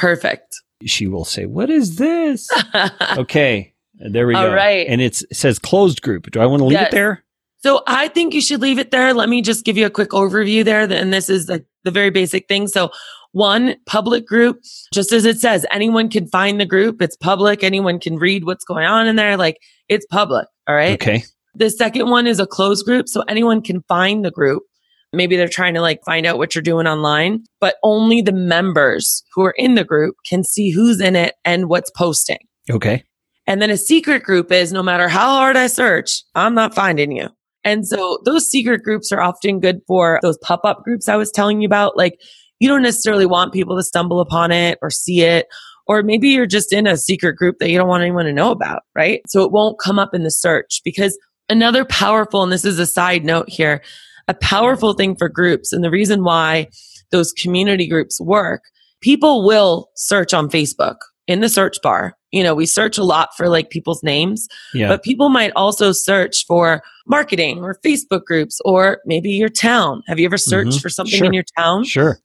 [0.03, 0.57] Perfect.
[0.85, 2.51] She will say, What is this?
[3.17, 3.73] okay.
[3.95, 4.55] There we All go.
[4.55, 4.85] right.
[4.89, 6.29] And it's, it says closed group.
[6.33, 6.89] Do I want to leave Yes.
[6.89, 7.23] it there?
[7.59, 9.15] So I think you should leave it there.
[9.15, 10.83] Let me just give you a quick overview there.
[10.91, 12.67] And this is the, the very basic thing.
[12.67, 12.91] So
[13.31, 14.61] one public group,
[14.93, 17.01] just as it says, anyone can find the group.
[17.01, 17.63] It's public.
[17.63, 19.37] Anyone can read what's going on in there.
[19.37, 20.49] Like it's public.
[20.67, 21.01] All right.
[21.01, 21.23] Okay.
[21.55, 23.07] The second one is a closed group.
[23.09, 24.65] So anyone can find the group.
[25.13, 29.23] Maybe they're trying to like find out what you're doing online, but only the members
[29.35, 32.39] who are in the group can see who's in it and what's posting.
[32.71, 33.05] Okay.
[33.47, 37.13] And then a secret group is no matter how hard I search, I'm not finding
[37.13, 37.29] you.
[37.65, 41.31] And so those secret groups are often good for those pop up groups I was
[41.31, 41.97] telling you about.
[41.97, 42.19] Like
[42.59, 45.47] you don't necessarily want people to stumble upon it or see it.
[45.89, 48.53] Or maybe you're just in a secret group that you don't want anyone to know
[48.53, 49.21] about, right?
[49.27, 52.87] So it won't come up in the search because another powerful, and this is a
[52.87, 53.83] side note here,
[54.29, 55.73] a powerful thing for groups.
[55.73, 56.69] And the reason why
[57.11, 58.63] those community groups work,
[59.01, 62.15] people will search on Facebook in the search bar.
[62.31, 64.89] You know, we search a lot for like people's names, Yeah.
[64.89, 70.03] but people might also search for marketing or Facebook groups or maybe your town.
[70.07, 70.83] Have you ever searched Mhm.
[70.83, 71.27] for something Sure.
[71.27, 71.85] in your town?
[71.85, 72.19] sure.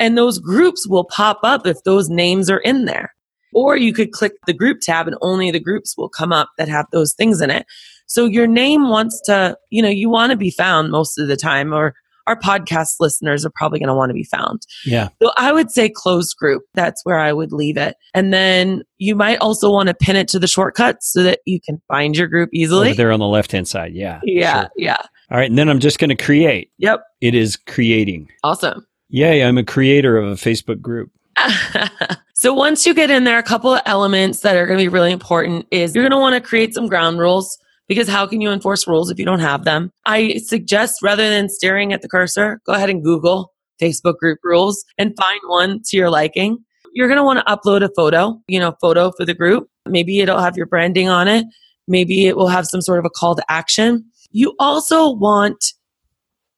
[0.00, 3.14] And those groups will pop up if those names are in there.
[3.54, 6.66] Or you could click the group tab and only the groups will come up that
[6.68, 7.64] have those things in it.
[8.06, 11.36] So your name wants to, you know, you want to be found most of the
[11.36, 11.94] time, or
[12.26, 14.62] our podcast listeners are probably going to want to be found.
[14.84, 15.08] Yeah.
[15.22, 16.62] So I would say closed group.
[16.74, 17.96] That's where I would leave it.
[18.14, 21.60] And then you might also want to pin it to the shortcuts so that you
[21.60, 22.88] can find your group easily.
[22.88, 23.94] Over there on the left hand side.
[23.94, 24.20] Yeah.
[24.24, 24.62] Yeah.
[24.62, 24.70] Sure.
[24.76, 24.96] Yeah.
[25.30, 25.48] All right.
[25.48, 26.70] And then I'm just going to create.
[26.78, 27.02] Yep.
[27.20, 28.30] It is creating.
[28.42, 28.86] Awesome.
[29.08, 29.44] Yay.
[29.44, 31.10] I'm a creator of a Facebook group.
[32.34, 34.88] so once you get in there, a couple of elements that are going to be
[34.88, 38.40] really important is you're going to want to create some ground rules because how can
[38.40, 39.90] you enforce rules if you don't have them?
[40.06, 44.84] I suggest rather than staring at the cursor, go ahead and Google Facebook group rules
[44.98, 46.58] and find one to your liking.
[46.92, 49.68] You're going to want to upload a photo, you know, photo for the group.
[49.86, 51.44] Maybe it'll have your branding on it.
[51.88, 54.04] Maybe it will have some sort of a call to action.
[54.30, 55.72] You also want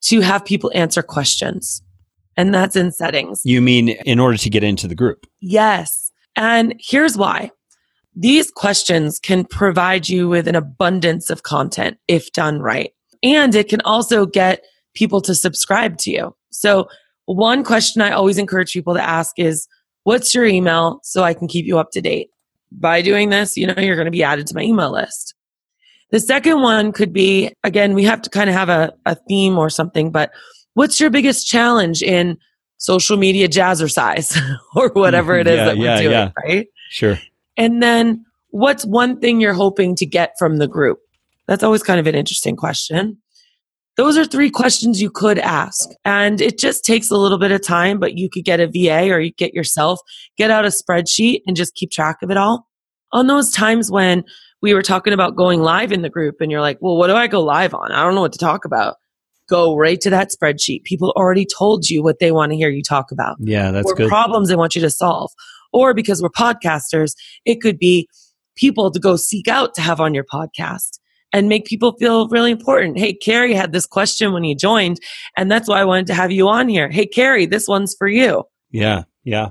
[0.02, 1.82] to have people answer questions.
[2.36, 3.40] And that's in settings.
[3.44, 5.26] You mean in order to get into the group?
[5.40, 6.12] Yes.
[6.36, 7.50] And here's why.
[8.16, 12.92] These questions can provide you with an abundance of content if done right.
[13.22, 16.35] And it can also get people to subscribe to you.
[16.50, 16.88] So
[17.26, 19.68] one question I always encourage people to ask is,
[20.05, 22.31] what's your email so I can keep you up to date?
[22.72, 25.35] By doing this, you know, you're going to be added to my email list.
[26.11, 29.59] The second one could be, again, we have to kind of have a, a theme
[29.59, 30.31] or something, but
[30.74, 32.38] what's your biggest challenge in
[32.79, 34.40] social media jazzercise
[34.76, 36.31] or whatever it is Yeah, that we're yeah, doing, yeah.
[36.44, 36.66] right?
[36.90, 37.18] Sure.
[37.56, 40.98] And then what's one thing you're hoping to get from the group?
[41.46, 43.18] That's always kind of an interesting question.
[43.96, 45.88] Those are three questions you could ask.
[46.04, 49.10] And it just takes a little bit of time, but you could get a VA
[49.10, 50.00] or you get yourself,
[50.36, 52.66] get out a spreadsheet and just keep track of it all.
[53.12, 54.24] On those times when
[54.60, 57.14] we were talking about going live in the group and you're like, well, what do
[57.14, 57.90] I go live on?
[57.92, 58.96] I don't know what to talk about.
[59.48, 60.82] Go right to that spreadsheet.
[60.84, 63.94] People already told you what they want to hear you talk about Yeah, that's or
[63.94, 64.08] good.
[64.08, 65.30] problems they want you to solve.
[65.76, 68.08] Or because we're podcasters, it could be
[68.56, 70.98] people to go seek out to have on your podcast
[71.32, 72.98] and make people feel really important.
[72.98, 74.98] Hey, Carey had this question when you joined,
[75.36, 76.88] and that's why I wanted to have you on here.
[76.88, 78.44] Hey, Carey, this one's for you.
[78.70, 79.02] Yeah.
[79.24, 79.50] Yeah.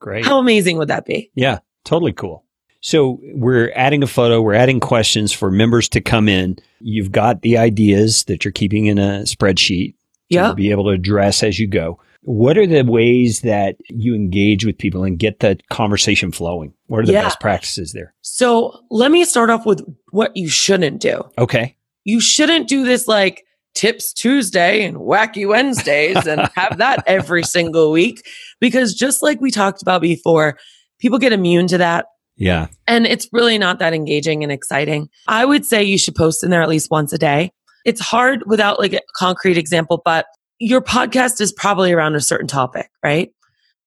[0.00, 0.26] Great.
[0.26, 1.30] How amazing would that be?
[1.34, 2.44] Yeah, totally cool.
[2.80, 6.58] So we're adding a photo, we're adding questions for members to come in.
[6.80, 10.52] You've got the ideas that you're keeping in a spreadsheet to Yeah.
[10.52, 11.98] be able to address as you go.
[12.22, 16.74] What are the ways that you engage with people and get the conversation flowing?
[16.86, 17.22] What are the Yeah.
[17.22, 18.14] best practices there?
[18.22, 21.22] So let me start off with what you shouldn't do.
[21.38, 21.76] Okay.
[22.04, 27.92] You shouldn't do this like tips Tuesday and wacky Wednesdays and have that every single
[27.92, 28.26] week
[28.60, 30.58] because just like we talked about before,
[31.00, 32.06] people get immune to that.
[32.36, 32.66] Yeah.
[32.86, 35.08] And it's really not that engaging and exciting.
[35.28, 37.52] I would say you should post in there at least once a day.
[37.84, 40.26] It's hard without like a concrete example, but
[40.58, 43.30] your podcast is probably around a certain topic, right?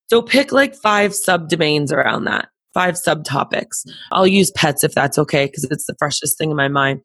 [0.08, 3.88] So pick like five subdomains around that, five subtopics.
[4.12, 7.02] I'll use pets if that's okay, because it's the freshest thing in my mind.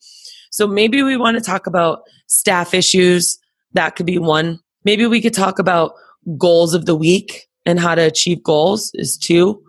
[0.51, 3.39] So maybe we want to talk about staff issues.
[3.73, 4.61] That could be one.
[4.85, 5.93] Maybe we could talk about
[6.39, 9.63] goals of the week and how to achieve goals is two.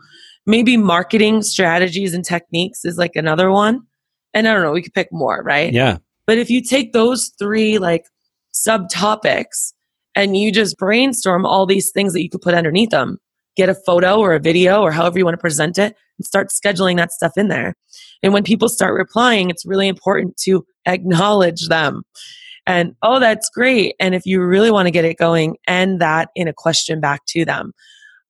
[0.46, 3.82] Maybe marketing strategies and techniques is like another one.
[4.34, 5.74] And I don't know, we could pick more, right?
[5.74, 5.98] Yeah.
[6.26, 8.06] But if you take those three like
[8.54, 9.74] subtopics
[10.18, 13.20] and you just brainstorm all these things that you could put underneath them,
[13.56, 16.50] get a photo or a video or however you want to present it and start
[16.50, 17.76] scheduling that stuff in there.
[18.24, 22.02] And when people start replying, it's really important to acknowledge them.
[22.66, 23.96] And oh, that's great.
[24.00, 27.22] And if you really want to get it going, end that in a question back
[27.28, 27.72] to them.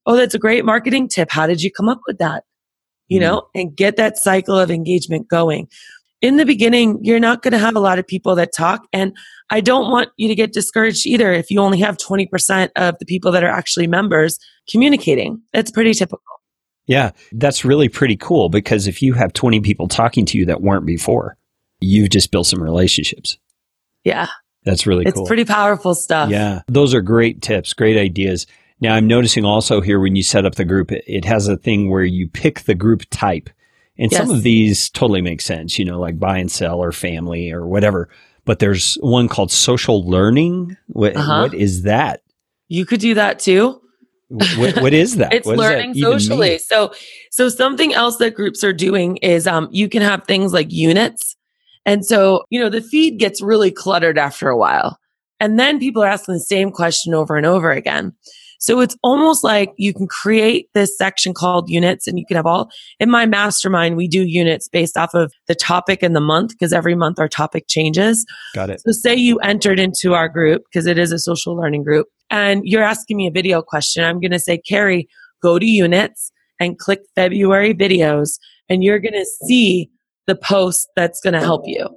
[0.06, 1.32] Oh, that's a great marketing tip.
[1.32, 2.44] How did you come up with that?
[3.08, 3.24] You Mhm.
[3.24, 5.70] know, and get that cycle of engagement going.
[6.24, 8.88] in the beginning, you're not going to have a lot of people that talk.
[8.92, 9.16] And
[9.50, 13.06] I don't want you to get discouraged either if you only have 20% of the
[13.06, 15.42] people that are actually members communicating.
[15.54, 16.22] It's pretty typical.
[16.86, 20.62] Yeah, that's really pretty cool because if you have 20 people talking to you that
[20.62, 21.38] weren't before,
[21.80, 23.38] you've just built some relationships.
[24.04, 24.28] Yeah.
[24.64, 25.22] That's really cool.
[25.22, 26.30] it's pretty powerful stuff.
[26.30, 26.62] Yeah.
[26.68, 28.48] Those are great tips, great ideas.
[28.80, 31.90] Now, I'm noticing also here when you set up the group, it has a thing
[31.90, 33.50] where you pick the group type.
[33.98, 34.22] And yes.
[34.22, 37.66] some of these totally make sense, you know, like buy and sell or family or
[37.66, 38.10] whatever.
[38.48, 40.78] But there's one called social learning.
[40.88, 41.42] What, uh-huh.
[41.42, 42.22] what is that?
[42.70, 43.80] You could do that too.
[44.30, 45.34] what, what is that?
[45.34, 46.50] it's learning that socially.
[46.52, 46.60] Mean?
[46.60, 46.94] So,
[47.30, 51.36] so something else that groups are doing is um, you can have things like units.
[51.86, 54.98] And so, you know, the feed gets really cluttered after a while.
[55.40, 58.14] And then people are asking the same question over and over again.
[58.60, 62.46] So it's almost like you can create this section called units and you can have
[62.46, 63.98] all in my mastermind.
[63.98, 67.28] We do units based off of the topic and the month because every month our
[67.28, 68.26] topic changes.
[68.56, 68.82] Got it.
[68.82, 72.62] So say you entered into our group because it is a social learning group and
[72.66, 74.04] you're asking me a video question.
[74.04, 75.08] I'm going to say, Carey,
[75.42, 78.40] go to units and click February videos
[78.70, 79.90] and you're going to see
[80.26, 81.88] the post that's going to help you.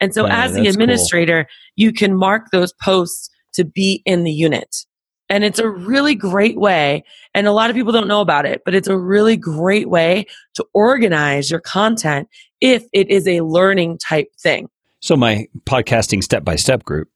[0.00, 1.50] And so as the administrator, cool.
[1.76, 4.84] you can mark those posts to be in the unit.
[5.32, 7.04] And it's a really great way.
[7.34, 10.26] And a lot of people don't know about it, but it's a really great way
[10.52, 12.28] to organize your content
[12.60, 14.68] if it is a learning type thing.
[15.00, 17.08] So my podcasting step by step group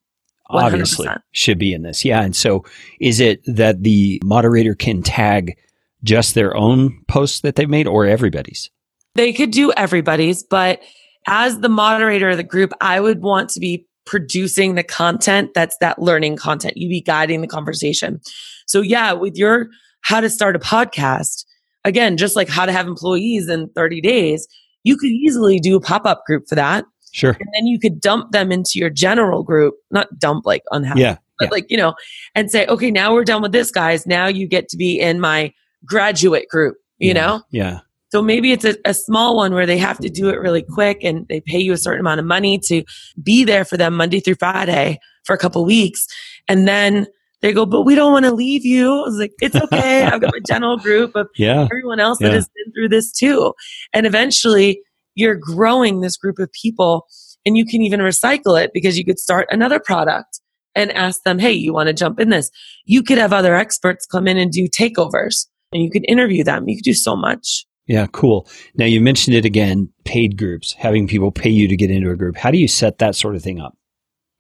[0.49, 1.21] obviously 100%.
[1.33, 2.07] should be in this.
[2.07, 2.23] Yeah.
[2.23, 2.65] And so
[3.01, 5.59] is it that the moderator can tag
[6.03, 8.71] just their own posts that they've made or everybody's?
[9.15, 10.81] They could do everybody's, but
[11.27, 15.77] as the moderator of the group, I would want to be producing the content that's
[15.81, 16.77] that learning content.
[16.77, 18.21] You be guiding the conversation.
[18.67, 19.69] So yeah, with your
[20.03, 21.45] how to start a podcast,
[21.85, 24.47] again, just like how to have employees in 30 days,
[24.85, 26.85] you could easily do a pop-up group for that.
[27.13, 27.31] Sure.
[27.31, 31.17] And then you could dump them into your general group, not dump like unhappy, yeah,
[31.39, 31.51] but yeah.
[31.51, 31.95] like, you know,
[32.35, 34.07] and say, okay, now we're done with this, guys.
[34.07, 35.53] Now you get to be in my
[35.85, 37.43] graduate group, you yeah, know?
[37.51, 37.81] Yeah.
[38.11, 41.03] So maybe it's a, a, small one where they have to do it really quick
[41.03, 42.85] and they pay you a certain amount of money to
[43.23, 46.07] be there for them Monday through Friday for a couple weeks.
[46.47, 47.09] And then
[47.43, 48.91] they go, but we don't want to leave you.
[48.93, 50.05] I was like, it's okay.
[50.05, 51.63] I've got a general group of yeah.
[51.63, 53.53] everyone else that has been through this too.
[53.93, 54.81] And eventually
[55.15, 57.07] you're growing this group of people
[57.45, 60.41] and you can even recycle it because you could start another product
[60.75, 62.51] and ask them, Hey, you want to jump in this?
[62.85, 66.69] You could have other experts come in and do takeovers and you could interview them.
[66.69, 67.67] You could do so much.
[67.87, 68.49] Yeah, cool.
[68.75, 72.17] Now you mentioned it again, paid groups, having people pay you to get into a
[72.17, 72.37] group.
[72.37, 73.77] How do you set that sort of thing up?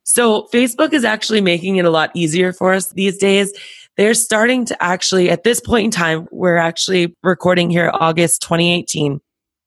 [0.02, 3.52] So Facebook is actually making it a lot easier for us these days.
[3.96, 9.20] They're starting to actually, at this point in time, we're actually recording here August 2018.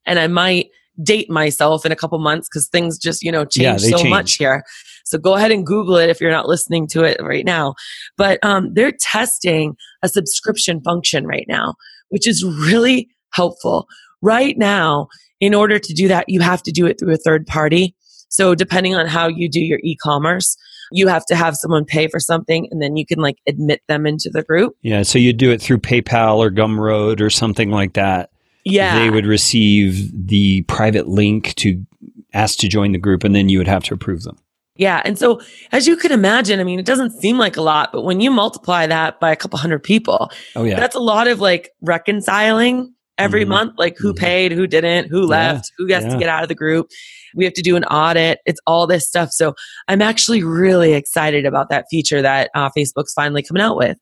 [0.06, 0.70] And I might
[1.02, 4.10] date myself in a couple months because things just, you know, change yeah, so change.
[4.10, 4.62] much here.
[5.04, 7.74] So go ahead and Google it if you're not listening to it right now.
[8.16, 11.74] But um, they're testing a subscription function right now,
[12.10, 13.86] which is really helpful.
[14.22, 15.08] Right now,
[15.40, 17.94] in order to do that, you have to do it through a third party.
[18.28, 20.56] So depending on how you do your e-commerce,
[20.92, 24.06] you have to have someone pay for something and then you can like admit them
[24.06, 24.76] into the group.
[24.82, 25.02] Yeah.
[25.02, 28.30] So you do it through PayPal or Gumroad or something like that.
[28.64, 28.98] Yeah.
[28.98, 31.84] They would receive the private link to
[32.32, 34.36] ask to join the group and then you would have to approve them.
[34.76, 35.02] Yeah.
[35.04, 38.02] And so, as you can imagine, I mean, it doesn't seem like a lot, but
[38.02, 40.76] when you multiply that by a couple hundred people, oh, yeah.
[40.76, 43.50] that's a lot of like reconciling every mm-hmm.
[43.50, 44.24] month, like who mm-hmm.
[44.24, 45.74] paid, who didn't, who left, yeah.
[45.78, 46.12] who gets yeah.
[46.12, 46.88] to get out of the group.
[47.34, 48.40] We have to do an audit.
[48.46, 49.30] It's all this stuff.
[49.30, 49.54] So
[49.88, 53.98] I'm actually really excited about that feature that uh, Facebook's finally coming out with.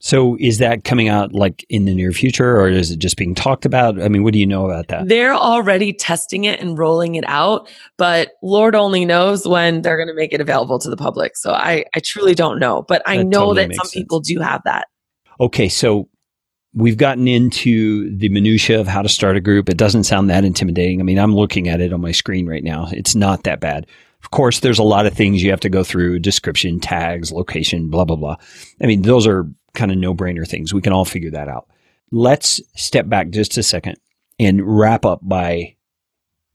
[0.00, 3.34] So is that coming out like in the near future or is it just being
[3.34, 4.00] talked about?
[4.00, 5.08] I mean, what do you know about that?
[5.08, 10.08] They're already testing it and rolling it out, but Lord only knows when they're going
[10.08, 11.36] to make it available to the public.
[11.36, 13.94] So I, I truly don't know, but I that know totally that some sense.
[13.94, 14.86] people do have that.
[15.40, 15.68] Okay.
[15.68, 16.08] So
[16.74, 19.68] we've gotten into the minutia of how to start a group.
[19.68, 21.00] It doesn't sound that intimidating.
[21.00, 22.88] I mean, I'm looking at it on my screen right now.
[22.92, 23.86] It's not that bad.
[24.22, 27.88] Of course, there's a lot of things you have to go through description, tags, location,
[27.88, 28.36] blah, blah, blah.
[28.82, 30.74] I mean, those are kind of no brainer things.
[30.74, 31.68] We can all figure that out.
[32.10, 33.96] Let's step back just a second
[34.38, 35.76] and wrap up by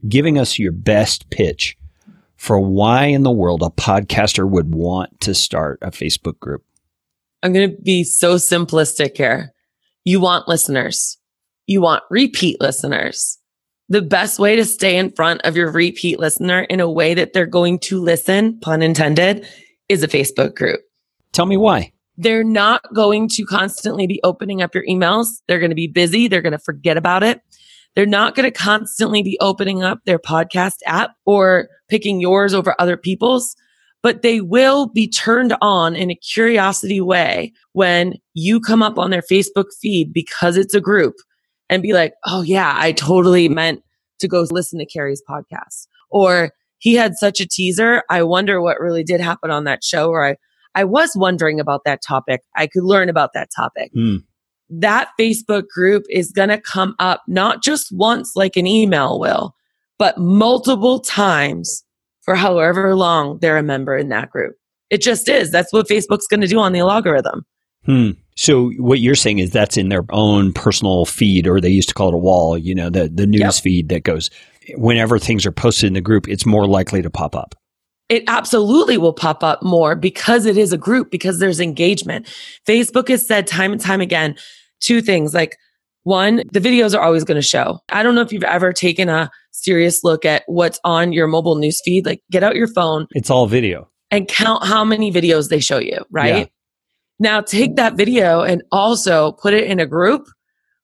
[0.08, 1.78] giving us your best pitch
[2.36, 6.64] for why in the world a podcaster would want to start a Facebook group.
[7.42, 9.54] I'm going to be so simplistic here.
[10.06, 11.18] You want listeners.
[11.66, 13.40] You want repeat listeners.
[13.88, 17.34] The best way to stay in front of your repeat listener in a way that
[17.34, 19.48] they're going to listen, pun intended,
[19.88, 20.82] is a Facebook group.
[21.32, 21.94] Tell me why.
[22.18, 25.28] They're not going to constantly be opening up your emails.
[25.48, 26.28] They're going to be busy.
[26.28, 27.42] They're going to forget about it.
[27.96, 32.76] They're not going to constantly be opening up their podcast app or picking yours over
[32.80, 33.56] other people's,
[34.04, 39.10] but they will be turned on in a curiosity way when you come up on
[39.10, 41.16] their Facebook feed because it's a group
[41.70, 43.82] and be like, Oh yeah, I totally meant
[44.20, 48.04] to go listen to Carey's podcast or he had such a teaser.
[48.10, 50.36] I wonder what really did happen on that show or I,
[50.76, 52.42] I was wondering about that topic.
[52.56, 53.92] I could learn about that topic.
[53.96, 54.24] Mm.
[54.70, 59.56] That Facebook group is going to come up not just once like an email will,
[59.98, 61.83] but multiple times
[62.24, 64.56] for however long they're a member in that group.
[64.90, 65.52] It just is.
[65.52, 67.46] That's what Facebook's going to do on the algorithm.
[67.86, 68.12] Hmm.
[68.36, 71.96] So what you're saying is that's in their own personal feed, or they used to
[71.96, 72.58] call it a wall.
[72.58, 73.54] You know, the the news Yep.
[73.56, 74.30] feed that goes
[74.76, 77.56] whenever things are posted in the group, it's more likely to pop up.
[78.10, 82.28] It absolutely will pop up more because it is a group, because there's engagement.
[82.68, 84.36] Facebook has said time and time again
[84.80, 85.58] two things like,
[86.04, 87.80] one, the videos are always going to show.
[87.90, 91.56] I don't know if you've ever taken a serious look at what's on your mobile
[91.56, 92.06] newsfeed.
[92.06, 93.90] Like, get out your phone It's all video.
[94.12, 96.38] and count how many videos they show you, right?
[96.38, 96.46] Yeah.
[97.20, 100.28] Now take that video and also put it in a group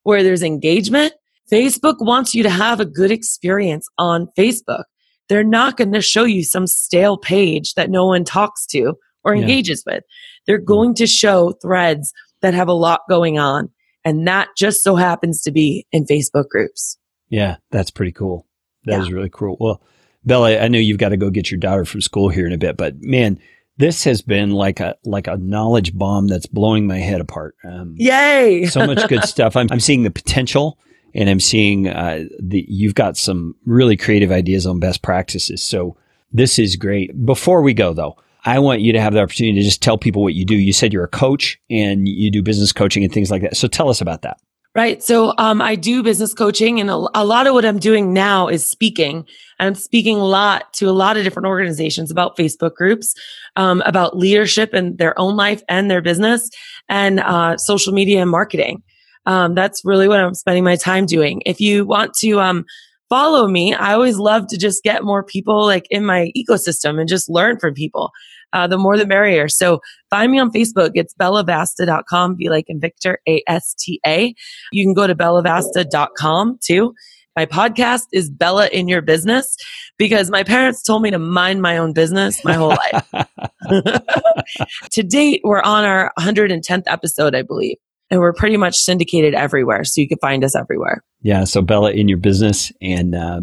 [0.04, 1.14] where there's engagement.
[1.52, 4.84] Facebook wants you to have a good experience on Facebook.
[5.28, 8.94] They're not going to show you some stale page that no one talks to
[9.24, 9.42] or Yeah.
[9.42, 10.04] engages with.
[10.46, 10.66] They're mm.
[10.66, 13.70] going to show threads that have a lot going on.
[14.06, 16.98] And that just so happens to be in Facebook groups.
[17.30, 18.46] Yeah, that's pretty cool.
[18.86, 19.16] That is Yeah.
[19.16, 19.58] really cool.
[19.60, 19.82] Well,
[20.26, 22.58] Bella, I know you've got to go get your daughter from school here in a
[22.58, 23.40] bit, but man,
[23.78, 27.56] this has been like a like a knowledge bomb that's blowing my head apart.
[27.64, 28.66] Um, Yay.
[28.66, 29.56] so much good stuff.
[29.56, 30.78] I'm, I'm seeing the potential
[31.16, 35.64] and I'm seeing uh, the you've got some really creative ideas on best practices.
[35.64, 35.96] So
[36.32, 37.26] this is great.
[37.26, 38.18] Before we go though,
[38.50, 40.56] I want you to have the opportunity to just tell people what you do.
[40.56, 43.56] You said you're a coach and you do business coaching and things like that.
[43.56, 44.38] So tell us about that.
[44.74, 45.04] Right.
[45.04, 48.48] So um, I do business coaching, and a, a lot of what I'm doing now
[48.48, 49.18] is speaking.
[49.60, 53.14] And I'm speaking a lot to a lot of different organizations about Facebook groups,
[53.56, 56.50] um, about leadership and their own life and their business,
[56.88, 58.82] and uh, social media and marketing.
[59.26, 61.42] Um, that's really what I'm spending my time doing.
[61.46, 62.66] If you want to um,
[63.10, 67.10] follow me, I always love to just get more people like in my ecosystem and
[67.10, 68.12] just learn from people.
[68.54, 69.48] Uh, the more the merrier.
[69.48, 69.80] So
[70.10, 70.92] find me on Facebook.
[70.96, 72.36] It's bellavasta.com.
[72.36, 74.34] Be like in Victor, A S T A.
[74.72, 76.94] You can go to bellavasta.com too.
[77.36, 79.56] My podcast is Bella in Your Business
[79.98, 83.08] because my parents told me to mind my own business my whole life.
[84.92, 87.78] to date, we're on our 110th episode, I believe,
[88.10, 89.86] and we're pretty much syndicated everywhere.
[89.86, 91.02] So you can find us everywhere.
[91.22, 91.46] Yeah.
[91.46, 93.40] So Bella in your business and uh,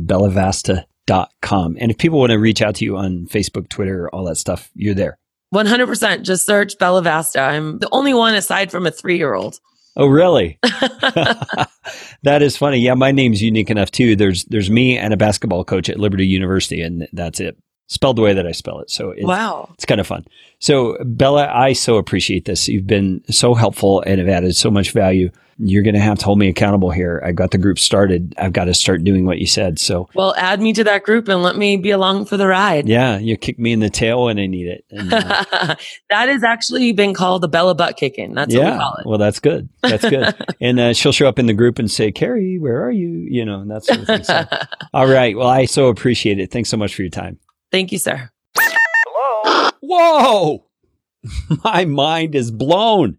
[1.06, 1.76] bellavasta.com.
[1.80, 4.70] And if people want to reach out to you on Facebook, Twitter, all that stuff,
[4.74, 5.18] you're there.
[5.54, 7.40] 100% just search Bella Vasta.
[7.40, 9.60] I'm the only one aside from a three year old.
[9.96, 10.58] Oh, really?
[10.62, 12.78] that is funny.
[12.78, 14.16] Yeah, my name's unique enough too.
[14.16, 17.56] There's there's me and a basketball coach at Liberty University, and that's it.
[17.88, 18.90] Spelled the way that I spell it.
[18.90, 19.68] So it's, wow.
[19.74, 20.24] it's kind of fun.
[20.58, 22.68] So Bella, I so appreciate this.
[22.68, 25.30] You've been so helpful and have added so much value.
[25.58, 27.22] You're going to have to hold me accountable here.
[27.24, 28.34] I've got the group started.
[28.36, 29.78] I've got to start doing what you said.
[29.78, 32.86] So Well, add me to that group and let me be along for the ride.
[32.88, 34.84] yeah, you kick me in the tail when I need it.
[34.90, 35.44] And, uh,
[36.10, 38.34] that has actually been called the Bella butt kicking.
[38.34, 39.06] That's what we yeah, call it.
[39.06, 39.68] well, that's good.
[39.80, 40.34] That's good.
[40.60, 43.44] and uh, she'll show up in the group and say, "Carey, where are you?" You
[43.46, 44.24] know, and that sort of thing.
[44.24, 44.44] So,
[44.92, 45.34] all right.
[45.36, 46.50] Well, I so appreciate it.
[46.50, 47.38] Thanks so much for your time.
[47.70, 48.30] Thank you, sir.
[48.56, 49.70] Hello?
[49.80, 50.66] Whoa!
[51.64, 53.18] My mind is blown.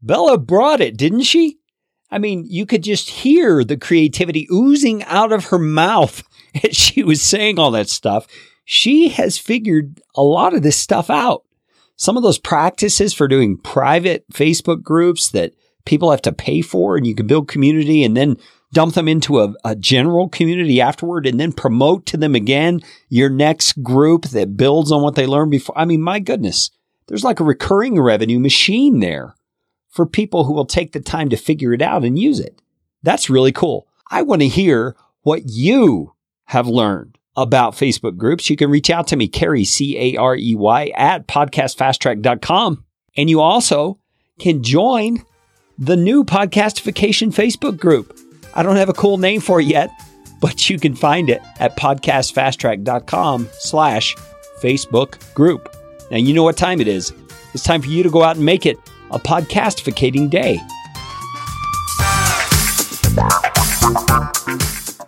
[0.00, 1.58] Bella brought it, didn't she?
[2.10, 6.22] I mean, you could just hear the creativity oozing out of her mouth
[6.64, 8.26] as she was saying all that stuff.
[8.64, 11.44] She has figured a lot of this stuff out.
[11.96, 16.96] Some of those practices for doing private Facebook groups that people have to pay for
[16.96, 18.36] and you can build community and then
[18.72, 23.28] dump them into a, a general community afterward and then promote to them again your
[23.28, 25.76] next group that builds on what they learned before.
[25.78, 26.70] I mean, my goodness,
[27.06, 29.34] there's like a recurring revenue machine there
[29.88, 32.60] for people who will take the time to figure it out and use it.
[33.02, 33.86] That's really cool.
[34.10, 36.14] I want to hear what you
[36.46, 38.48] have learned about Facebook groups.
[38.50, 42.84] You can reach out to me, Carey, C A R E Y, at podcastfasttrack.com.
[43.16, 43.98] And you also
[44.38, 45.24] can join
[45.78, 48.18] the new Podcastification Facebook group.
[48.54, 49.90] I don't have a cool name for it yet,
[50.40, 54.16] but you can find it at podcastfasttrack.com slash
[54.60, 55.74] Facebook group.
[56.10, 57.12] Now, you know what time it is.
[57.54, 58.78] It's time for you to go out and make it
[59.10, 60.60] a podcastificating day.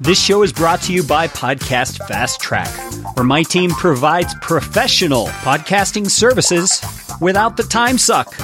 [0.01, 2.69] This show is brought to you by Podcast Fast Track,
[3.17, 6.81] where my team provides professional podcasting services
[7.21, 8.35] without the time suck.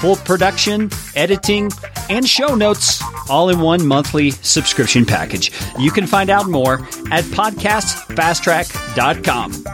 [0.00, 1.70] Full production, editing,
[2.08, 5.52] and show notes all in one monthly subscription package.
[5.78, 6.74] You can find out more
[7.10, 9.64] at podcastfasttrack.com.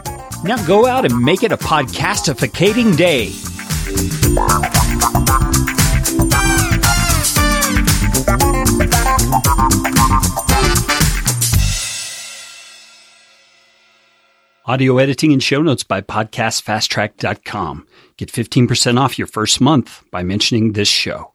[0.43, 3.31] Now go out and make it a podcastificating day.
[14.65, 17.87] Audio editing and show notes by podcastfasttrack.com.
[18.17, 21.33] Get 15% off your first month by mentioning this show.